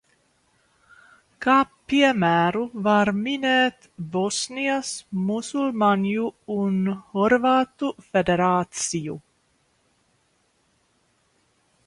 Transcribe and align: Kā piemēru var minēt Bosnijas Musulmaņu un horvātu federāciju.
Kā 1.45 1.55
piemēru 1.91 2.63
var 2.87 3.09
minēt 3.17 3.83
Bosnijas 4.15 4.89
Musulmaņu 5.27 6.29
un 6.55 6.79
horvātu 7.17 7.89
federāciju. 8.07 9.19